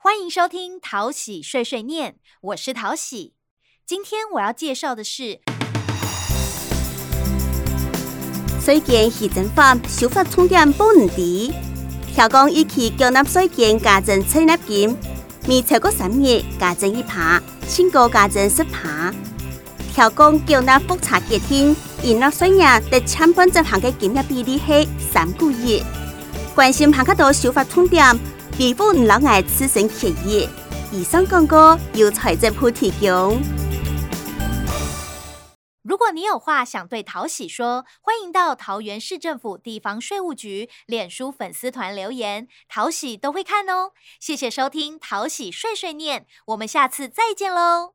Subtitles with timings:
[0.00, 3.32] 欢迎收听淘喜碎碎念，我是淘喜。
[3.84, 5.40] 今天我要介绍的是：
[8.60, 11.52] 水电市政坊首发充电不能 D，
[12.14, 14.96] 调工一起缴纳水电加增七百金，
[15.48, 19.12] 每超过三业加增一帕，经过加增十帕。
[19.92, 21.74] 调工缴纳复查接听，
[22.04, 25.82] 沿路水业得千分之行的金额比例是三个一，
[26.54, 28.16] 关心行卡多首发充电。
[28.58, 30.48] 地方唔老爱滋生企业，
[30.90, 33.40] 以上讲过由财政补贴用。
[35.84, 43.92] 如果你有话想对桃喜说，欢迎到桃园市政府地方税务局脸书粉丝团留言，桃喜都会看哦。
[44.18, 47.92] 谢谢收听桃喜碎碎念，我们下次再见喽。